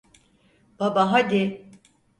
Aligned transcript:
Baba, 0.79 1.11
hadi. 1.11 1.71